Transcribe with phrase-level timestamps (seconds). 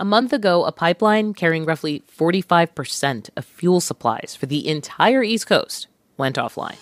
[0.00, 5.46] A month ago, a pipeline carrying roughly 45% of fuel supplies for the entire East
[5.46, 6.78] Coast went offline.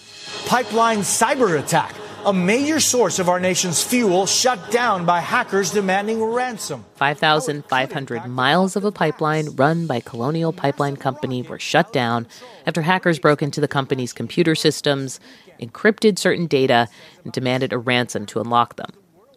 [0.46, 1.96] Pipeline cyber attack.
[2.26, 6.84] A major source of our nation's fuel shut down by hackers demanding ransom.
[6.94, 12.28] 5,500 miles of a pipeline run by Colonial Pipeline Company were shut down
[12.66, 15.18] after hackers broke into the company's computer systems,
[15.60, 16.86] encrypted certain data,
[17.24, 18.92] and demanded a ransom to unlock them.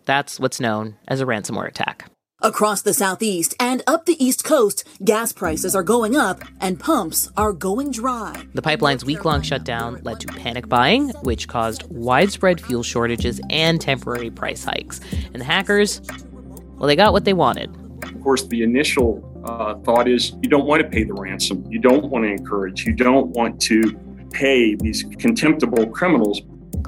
[0.05, 2.10] That's what's known as a ransomware attack.
[2.43, 7.29] Across the southeast and up the east coast, gas prices are going up and pumps
[7.37, 8.47] are going dry.
[8.55, 13.79] The pipeline's week long shutdown led to panic buying, which caused widespread fuel shortages and
[13.79, 14.99] temporary price hikes.
[15.25, 16.01] And the hackers,
[16.77, 17.69] well, they got what they wanted.
[18.05, 21.77] Of course, the initial uh, thought is you don't want to pay the ransom, you
[21.77, 23.83] don't want to encourage, you don't want to
[24.31, 26.41] pay these contemptible criminals.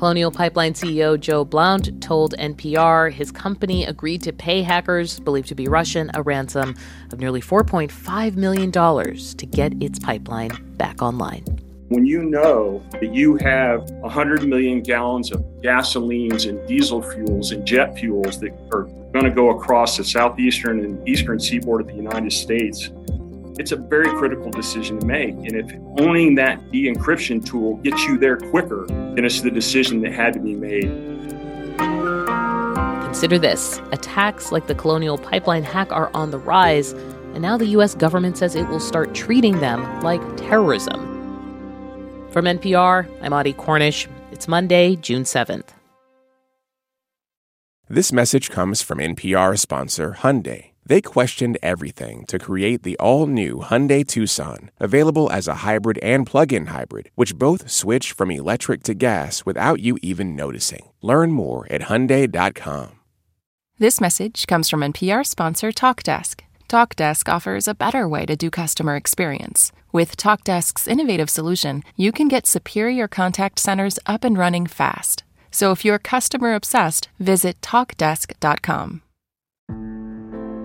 [0.03, 5.55] Colonial Pipeline CEO Joe Blount told NPR his company agreed to pay hackers believed to
[5.55, 6.75] be Russian a ransom
[7.13, 11.45] of nearly $4.5 million to get its pipeline back online.
[11.87, 17.65] When you know that you have 100 million gallons of gasolines and diesel fuels and
[17.65, 21.93] jet fuels that are going to go across the southeastern and eastern seaboard of the
[21.93, 22.89] United States,
[23.59, 25.33] it's a very critical decision to make.
[25.33, 30.01] And if owning that de encryption tool gets you there quicker, then it's the decision
[30.01, 30.89] that had to be made.
[33.03, 36.93] Consider this attacks like the Colonial Pipeline hack are on the rise,
[37.33, 37.93] and now the U.S.
[37.95, 41.09] government says it will start treating them like terrorism.
[42.31, 44.07] From NPR, I'm Audie Cornish.
[44.31, 45.67] It's Monday, June 7th.
[47.87, 50.72] This message comes from NPR sponsor Hyundai.
[50.85, 56.27] They questioned everything to create the all new Hyundai Tucson, available as a hybrid and
[56.27, 60.91] plug in hybrid, which both switch from electric to gas without you even noticing.
[61.01, 62.99] Learn more at Hyundai.com.
[63.79, 66.41] This message comes from NPR sponsor TalkDesk.
[66.69, 69.71] TalkDesk offers a better way to do customer experience.
[69.91, 75.23] With TalkDesk's innovative solution, you can get superior contact centers up and running fast.
[75.51, 79.01] So if you're customer obsessed, visit TalkDesk.com.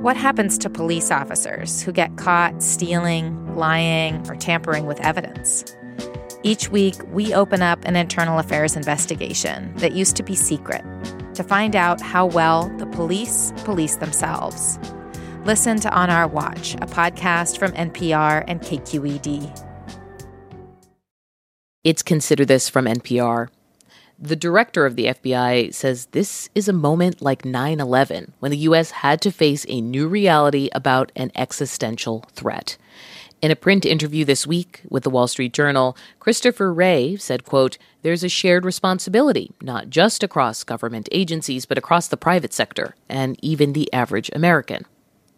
[0.01, 5.65] What happens to police officers who get caught stealing, lying, or tampering with evidence?
[6.45, 10.85] Each week, we open up an internal affairs investigation that used to be secret
[11.35, 14.79] to find out how well the police police themselves.
[15.45, 19.65] Listen to On Our Watch, a podcast from NPR and KQED.
[21.83, 23.49] It's Consider This from NPR.
[24.21, 28.57] The director of the FBI says this is a moment like 9 11 when the
[28.59, 28.91] U.S.
[28.91, 32.77] had to face a new reality about an existential threat.
[33.41, 37.79] In a print interview this week with the Wall Street Journal, Christopher Wray said, quote,
[38.03, 43.39] There's a shared responsibility, not just across government agencies, but across the private sector and
[43.41, 44.85] even the average American.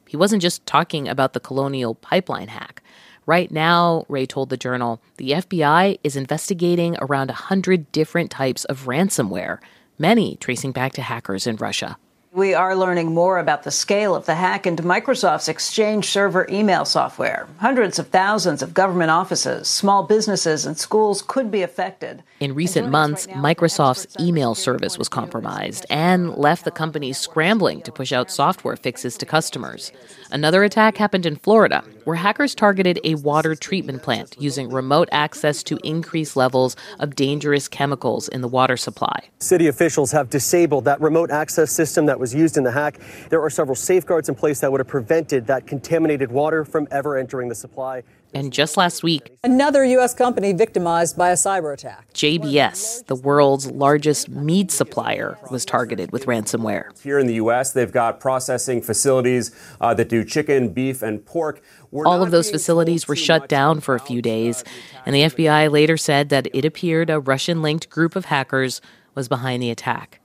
[0.09, 2.83] He wasn't just talking about the colonial pipeline hack.
[3.31, 8.87] Right now, Wray told the Journal, the FBI is investigating around 100 different types of
[8.87, 9.59] ransomware,
[10.01, 11.97] many tracing back to hackers in Russia.
[12.33, 16.85] We are learning more about the scale of the hack into Microsoft's Exchange server email
[16.85, 17.49] software.
[17.59, 22.23] Hundreds of thousands of government offices, small businesses, and schools could be affected.
[22.39, 28.13] In recent months, Microsoft's email service was compromised and left the company scrambling to push
[28.13, 29.91] out software fixes to customers.
[30.31, 35.65] Another attack happened in Florida, where hackers targeted a water treatment plant using remote access
[35.65, 39.21] to increase levels of dangerous chemicals in the water supply.
[39.41, 43.01] City officials have disabled that remote access system that was used in the hack.
[43.31, 47.17] There are several safeguards in place that would have prevented that contaminated water from ever
[47.17, 48.03] entering the supply.
[48.33, 50.15] And just last week, another U.S.
[50.15, 52.13] company victimized by a cyber attack.
[52.13, 56.97] JBS, the world's largest meat supplier, was targeted with ransomware.
[57.03, 61.61] Here in the U.S., they've got processing facilities uh, that do chicken, beef, and pork.
[61.91, 64.63] We're All of those facilities were shut down for a few days,
[65.05, 68.81] and the FBI later said that it appeared a Russian linked group of hackers
[69.17, 70.20] was behind the attack.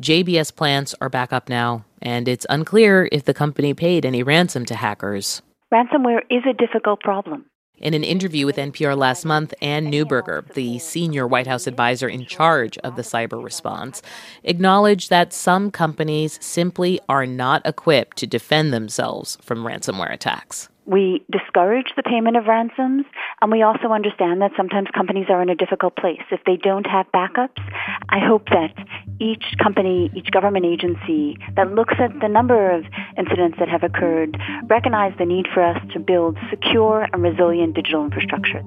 [0.00, 4.64] JBS plants are back up now, and it's unclear if the company paid any ransom
[4.64, 5.42] to hackers.
[5.70, 7.44] Ransomware is a difficult problem.
[7.76, 12.24] In an interview with NPR last month, Anne Neuberger, the senior White House advisor in
[12.24, 14.00] charge of the cyber response,
[14.42, 20.70] acknowledged that some companies simply are not equipped to defend themselves from ransomware attacks.
[20.90, 23.04] We discourage the payment of ransoms,
[23.40, 26.18] and we also understand that sometimes companies are in a difficult place.
[26.32, 27.62] If they don't have backups,
[28.08, 28.74] I hope that
[29.20, 34.36] each company, each government agency that looks at the number of incidents that have occurred
[34.64, 38.58] recognize the need for us to build secure and resilient digital infrastructure.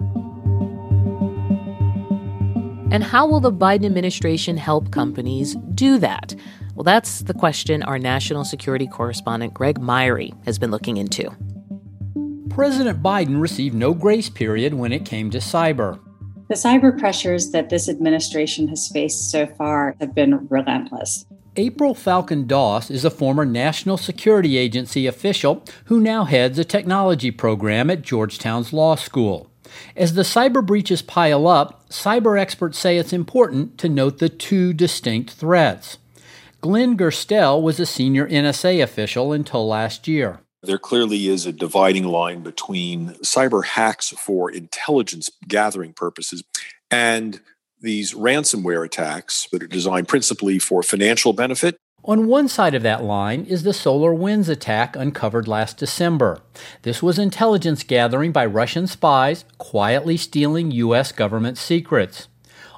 [2.89, 6.33] And how will the Biden administration help companies do that?
[6.75, 11.35] Well, that's the question our national security correspondent Greg Myre has been looking into.
[12.53, 15.99] President Biden received no grace period when it came to cyber.
[16.49, 21.25] The cyber pressures that this administration has faced so far have been relentless.
[21.55, 27.31] April Falcon Doss is a former National Security Agency official who now heads a technology
[27.31, 29.49] program at Georgetown's Law School.
[29.95, 34.73] As the cyber breaches pile up, cyber experts say it's important to note the two
[34.73, 35.97] distinct threats.
[36.61, 40.42] Glenn Gerstell was a senior NSA official until last year.
[40.63, 46.43] There clearly is a dividing line between cyber hacks for intelligence gathering purposes
[46.89, 47.41] and
[47.81, 51.75] these ransomware attacks that are designed principally for financial benefit.
[52.05, 56.39] On one side of that line is the SolarWinds attack uncovered last December.
[56.83, 61.11] This was intelligence gathering by Russian spies quietly stealing U.S.
[61.11, 62.29] government secrets.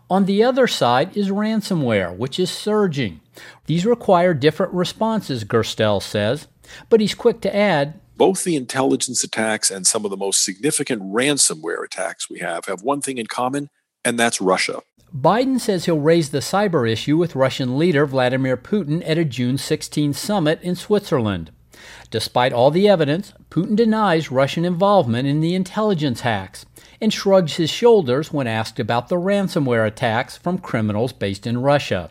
[0.10, 3.22] On the other side is ransomware, which is surging.
[3.66, 6.48] These require different responses, Gerstell says,
[6.90, 11.02] but he's quick to add both the intelligence attacks and some of the most significant
[11.04, 13.70] ransomware attacks we have have one thing in common,
[14.04, 14.82] and that's Russia.
[15.14, 19.58] Biden says he'll raise the cyber issue with Russian leader Vladimir Putin at a June
[19.58, 21.52] 16 summit in Switzerland.
[22.10, 26.66] Despite all the evidence, Putin denies Russian involvement in the intelligence hacks
[27.00, 32.10] and shrugs his shoulders when asked about the ransomware attacks from criminals based in Russia.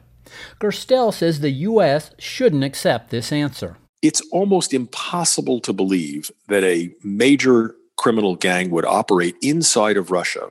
[0.61, 2.11] Gerstell says the U.S.
[2.19, 3.77] shouldn't accept this answer.
[4.05, 10.51] It's almost impossible to believe that a major criminal gang would operate inside of Russia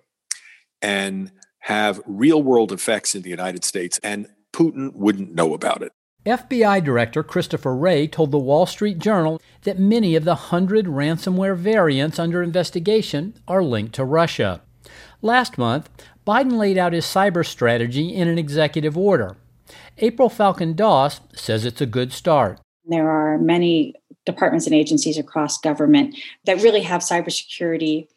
[0.82, 5.92] and have real world effects in the United States, and Putin wouldn't know about it.
[6.26, 11.56] FBI Director Christopher Wray told the Wall Street Journal that many of the hundred ransomware
[11.56, 14.64] variants under investigation are linked to Russia.
[15.22, 15.92] Last month,
[16.26, 19.38] Biden laid out his cyber strategy in an executive order.
[20.00, 22.60] April Falcon Doss says it's a good start.
[22.86, 23.96] There are many
[24.26, 26.16] departments and agencies across government
[26.46, 28.08] that really have cybersecurity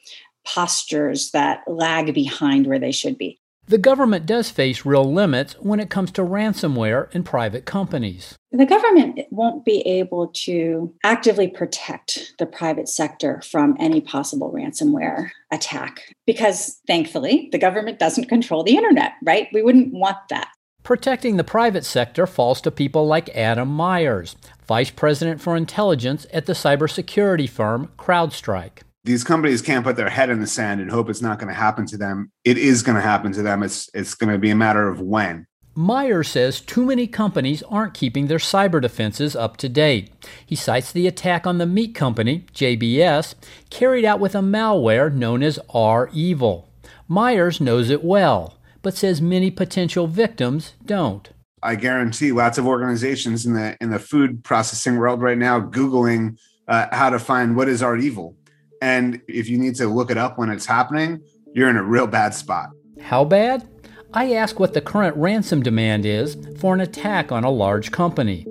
[0.47, 3.41] postures that lag behind where they should be.
[3.69, 8.37] The government does face real limits when it comes to ransomware and private companies.
[8.53, 15.31] The government won't be able to actively protect the private sector from any possible ransomware
[15.51, 19.49] attack because, thankfully, the government doesn't control the internet, right?
[19.53, 20.49] We wouldn't want that.
[20.85, 24.37] Protecting the private sector falls to people like Adam Meyers,
[24.67, 30.31] Vice President for Intelligence at the cybersecurity firm CrowdStrike these companies can't put their head
[30.31, 32.33] in the sand and hope it's not going to happen to them.
[32.45, 33.63] It is going to happen to them.
[33.63, 35.47] It's it's going to be a matter of when.
[35.77, 40.11] Meyer says too many companies aren't keeping their cyber defenses up to date.
[40.45, 43.35] He cites the attack on the meat company, JBS,
[43.71, 46.69] carried out with a malware known as R Evil.
[47.07, 51.31] Meyers knows it well, but says many potential victims don't.
[51.67, 56.39] I guarantee lots of organizations in the in the food processing world right now googling
[56.69, 58.37] uh, how to find what is REvil,
[58.81, 61.21] and if you need to look it up when it's happening,
[61.55, 62.71] you're in a real bad spot.
[63.01, 63.69] How bad?
[64.15, 68.47] I ask what the current ransom demand is for an attack on a large company.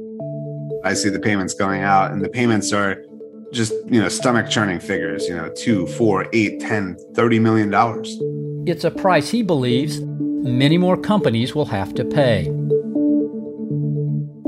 [0.84, 3.02] I see the payments going out, and the payments are
[3.54, 8.20] just, you know, stomach churning figures, you know, two, four, eight, ten, thirty million dollars.
[8.68, 12.52] It's a price he believes many more companies will have to pay.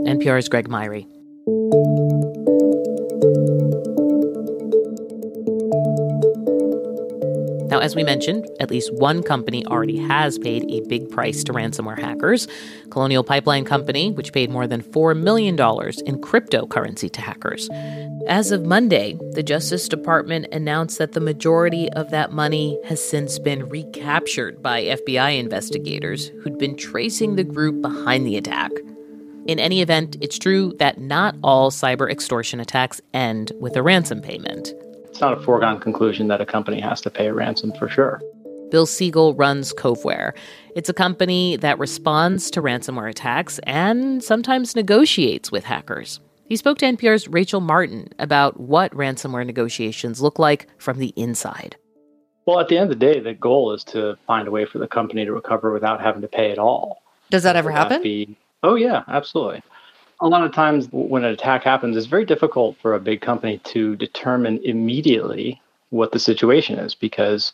[0.08, 1.04] NPR's Greg Myre.
[7.70, 11.54] Now, as we mentioned, at least one company already has paid a big price to
[11.54, 12.48] ransomware hackers
[12.90, 17.70] Colonial Pipeline Company, which paid more than $4 million in cryptocurrency to hackers.
[18.28, 23.40] As of Monday, the Justice Department announced that the majority of that money has since
[23.40, 28.72] been recaptured by FBI investigators who'd been tracing the group behind the attack.
[29.48, 34.22] In any event, it's true that not all cyber extortion attacks end with a ransom
[34.22, 34.74] payment
[35.18, 38.22] it's not a foregone conclusion that a company has to pay a ransom for sure.
[38.70, 40.34] Bill Siegel runs Coveware.
[40.76, 46.20] It's a company that responds to ransomware attacks and sometimes negotiates with hackers.
[46.46, 51.78] He spoke to NPR's Rachel Martin about what ransomware negotiations look like from the inside.
[52.46, 54.78] Well, at the end of the day, the goal is to find a way for
[54.78, 57.02] the company to recover without having to pay at all.
[57.32, 58.04] Does that ever happen?
[58.04, 59.62] Be, oh, yeah, absolutely
[60.20, 63.60] a lot of times when an attack happens, it's very difficult for a big company
[63.66, 67.54] to determine immediately what the situation is because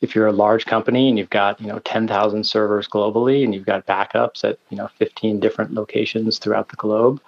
[0.00, 3.66] if you're a large company and you've got you know 10,000 servers globally and you've
[3.66, 7.20] got backups at you know 15 different locations throughout the globe,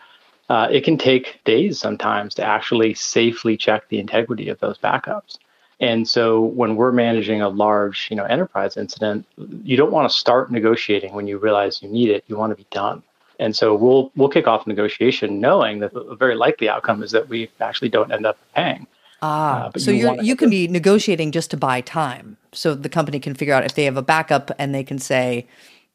[0.48, 5.38] uh, it can take days sometimes to actually safely check the integrity of those backups.
[5.80, 10.16] And so when we're managing a large you know enterprise incident, you don't want to
[10.16, 12.24] start negotiating when you realize you need it.
[12.26, 13.02] You want to be done
[13.42, 17.28] And so we'll we'll kick off negotiation knowing that a very likely outcome is that
[17.28, 18.86] we actually don't end up paying.
[19.20, 23.18] Ah, uh, so you you can be negotiating just to buy time, so the company
[23.18, 25.46] can figure out if they have a backup, and they can say,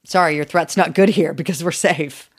[0.04, 2.30] "Sorry, your threat's not good here because we're safe."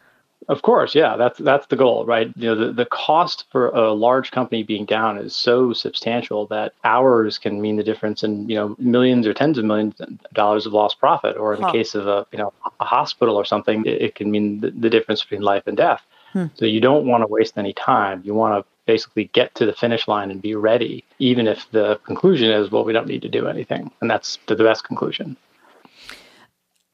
[0.48, 2.32] Of course, yeah, that's that's the goal, right?
[2.34, 6.72] You know, the, the cost for a large company being down is so substantial that
[6.84, 10.64] hours can mean the difference in you know millions or tens of millions of dollars
[10.64, 11.66] of lost profit, or in huh.
[11.66, 14.70] the case of a you know a hospital or something, it, it can mean the,
[14.70, 16.00] the, difference between life and death.
[16.32, 16.46] Hmm.
[16.54, 18.22] So you don't want to waste any time.
[18.24, 22.00] You want to basically get to the finish line and be ready, even if the
[22.06, 25.36] conclusion is, well, we don't need to do anything, and that's the best conclusion.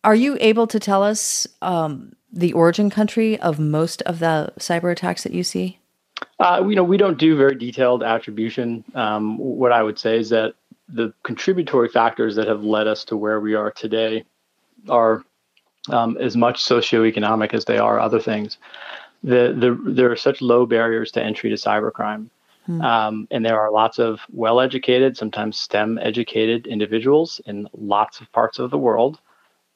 [0.03, 1.47] Are you able to tell us?
[1.63, 5.79] Um, the origin country of most of the cyber attacks that you see?
[6.41, 8.85] Uh, you know, we don't do very detailed attribution.
[8.95, 10.55] Um, what I would say is that
[10.89, 14.25] the contributory factors that have led us to where we are today
[14.89, 15.25] are
[15.91, 18.59] um, as much socioeconomic as they are other things.
[19.23, 22.29] The, the, there are such low barriers to entry to cybercrime.
[22.67, 22.81] Hmm.
[22.81, 28.31] Um, and there are lots of well educated, sometimes STEM educated individuals in lots of
[28.33, 29.19] parts of the world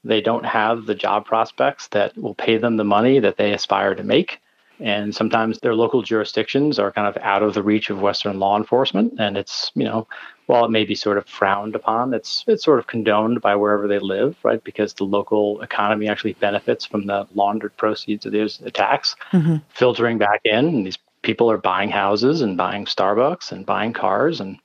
[0.05, 3.95] they don't have the job prospects that will pay them the money that they aspire
[3.95, 4.40] to make.
[4.81, 8.57] And sometimes their local jurisdictions are kind of out of the reach of Western law
[8.57, 9.14] enforcement.
[9.19, 10.07] And it's, you know,
[10.47, 13.88] while it may be sort of frowned upon, it's it's sort of condoned by wherever
[13.88, 14.62] they live, right?
[14.62, 19.57] Because the local economy actually benefits from the laundered proceeds of those attacks mm-hmm.
[19.71, 20.67] filtering back in.
[20.69, 24.40] And these people are buying houses and buying Starbucks and buying cars.
[24.40, 24.59] And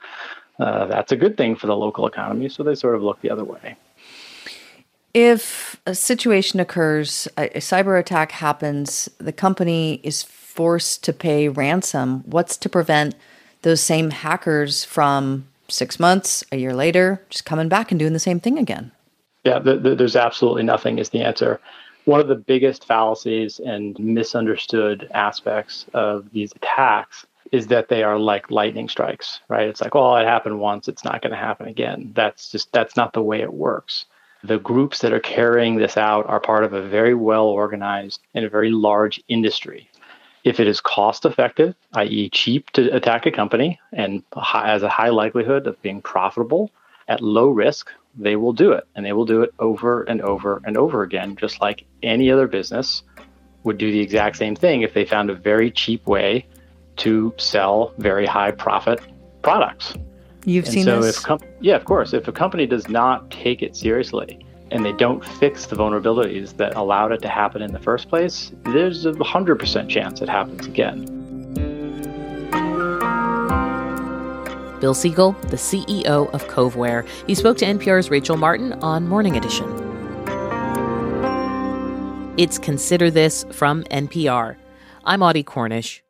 [0.60, 2.50] uh, that's a good thing for the local economy.
[2.50, 3.75] So they sort of look the other way
[5.13, 11.50] if a situation occurs, a, a cyber attack happens, the company is forced to pay
[11.50, 13.15] ransom, what's to prevent
[13.62, 18.20] those same hackers from six months, a year later, just coming back and doing the
[18.20, 18.91] same thing again?
[19.43, 21.60] Yeah, the, the, there's absolutely nothing, is the answer.
[22.05, 28.17] One of the biggest fallacies and misunderstood aspects of these attacks is that they are
[28.17, 29.67] like lightning strikes, right?
[29.67, 32.12] It's like, well, it happened once, it's not going to happen again.
[32.15, 34.05] That's just, that's not the way it works
[34.44, 38.44] the groups that are carrying this out are part of a very well organized and
[38.44, 39.90] a very large industry.
[40.44, 45.10] If it is cost effective, i.e., cheap to attack a company and has a high
[45.10, 46.70] likelihood of being profitable
[47.08, 48.86] at low risk, they will do it.
[48.96, 52.48] And they will do it over and over and over again, just like any other
[52.48, 53.04] business
[53.64, 56.46] would do the exact same thing if they found a very cheap way
[56.98, 59.00] to sell very high profit
[59.42, 59.94] products.
[60.46, 61.18] You've and seen so this?
[61.18, 62.14] If com- yeah, of course.
[62.14, 66.76] If a company does not take it seriously and they don't fix the vulnerabilities that
[66.76, 71.06] allowed it to happen in the first place, there's a 100% chance it happens again.
[74.80, 77.08] Bill Siegel, the CEO of Coveware.
[77.26, 79.70] He spoke to NPR's Rachel Martin on Morning Edition.
[82.36, 84.58] It's Consider This from NPR.
[85.06, 86.04] I'm Audie Cornish.